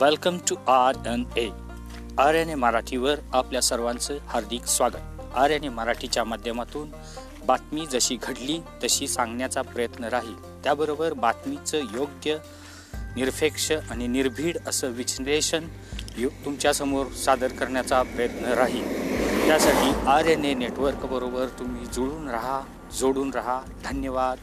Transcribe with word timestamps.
Welcome 0.00 0.38
to 0.38 0.54
R 0.68 0.96
N 1.06 1.24
A 1.36 1.48
R 2.18 2.34
N 2.34 2.48
A 2.50 2.54
मराठीवर 2.54 3.18
आपल्या 3.32 3.60
सर्वांचं 3.62 4.16
हार्दिक 4.28 4.64
स्वागत. 4.64 5.20
आर 5.34 5.50
एन 5.50 5.64
ए 5.64 5.68
मराठीच्या 5.68 6.24
माध्यमातून 6.24 6.88
बातमी 7.46 7.86
जशी 7.86 8.16
घडली 8.22 8.58
तशी 8.84 9.08
सांगण्याचा 9.08 9.62
प्रयत्न 9.62 10.04
राहील. 10.04 10.34
त्याबरोबर 10.64 11.12
बातमीचं 11.12 11.78
योग्य 11.94 12.36
निरपेक्ष 13.16 13.70
आणि 13.72 14.06
निर्भीड 14.06 14.58
असं 14.66 14.88
विश्लेषण 14.88 15.68
यु 16.18 16.28
तुमच्यासमोर 16.44 17.12
सादर 17.24 17.52
करण्याचा 17.52 18.02
प्रयत्न 18.02 18.52
राहील. 18.52 18.88
त्यासाठी 19.46 19.92
आर 20.06 20.26
एन 20.26 20.44
ए 20.44 20.54
नेटवर्कबरोबर 20.54 21.46
तुम्ही 21.58 21.86
जुळून 21.86 22.28
राहा 22.28 22.60
जोडून 22.98 23.30
राहा. 23.34 23.60
धन्यवाद. 23.84 24.38